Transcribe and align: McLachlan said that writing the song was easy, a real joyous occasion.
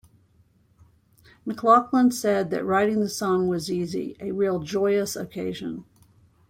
McLachlan 1.45 2.11
said 2.11 2.49
that 2.49 2.65
writing 2.65 3.01
the 3.01 3.07
song 3.07 3.47
was 3.47 3.69
easy, 3.69 4.17
a 4.19 4.31
real 4.31 4.57
joyous 4.57 5.15
occasion. 5.15 5.85